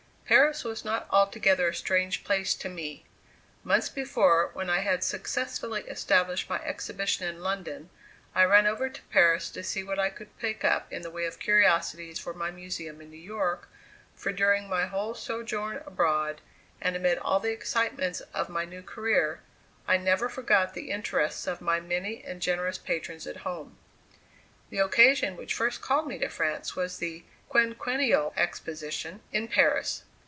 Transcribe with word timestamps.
Paris 0.27 0.63
was 0.63 0.85
not 0.85 1.07
altogether 1.09 1.67
a 1.67 1.75
strange 1.75 2.23
place 2.23 2.55
to 2.55 2.69
me. 2.69 3.03
Months 3.65 3.89
before, 3.89 4.49
when 4.53 4.69
I 4.69 4.79
had 4.79 5.03
successfully 5.03 5.81
established 5.89 6.49
my 6.49 6.59
exhibition 6.63 7.27
in 7.27 7.41
London, 7.41 7.89
I 8.33 8.45
ran 8.45 8.65
over 8.65 8.89
to 8.89 9.01
Paris 9.11 9.49
to 9.51 9.61
see 9.61 9.83
what 9.83 9.99
I 9.99 10.09
could 10.09 10.39
pick 10.39 10.63
up 10.63 10.89
in 10.89 11.01
the 11.01 11.09
way 11.11 11.25
of 11.25 11.37
curiosities 11.37 12.17
for 12.17 12.33
my 12.33 12.49
Museum 12.49 13.01
in 13.01 13.09
New 13.09 13.17
York, 13.19 13.67
for 14.15 14.31
during 14.31 14.69
my 14.69 14.85
whole 14.85 15.13
sojourn 15.15 15.83
abroad, 15.85 16.39
and 16.79 16.95
amid 16.95 17.17
all 17.17 17.41
the 17.41 17.51
excitements 17.51 18.21
of 18.33 18.47
my 18.47 18.63
new 18.63 18.81
career, 18.81 19.41
I 19.85 19.97
never 19.97 20.29
forgot 20.29 20.73
the 20.73 20.91
interests 20.91 21.45
of 21.45 21.59
my 21.59 21.81
many 21.81 22.23
and 22.23 22.41
generous 22.41 22.77
patrons 22.77 23.27
at 23.27 23.35
home. 23.43 23.77
The 24.69 24.79
occasion 24.79 25.35
which 25.35 25.53
first 25.53 25.81
called 25.81 26.07
me 26.07 26.17
to 26.19 26.29
France 26.29 26.73
was 26.73 26.99
the 26.99 27.25
"quinquennial 27.49 28.31
exposition" 28.37 29.19
in 29.33 29.49
Paris. 29.49 30.03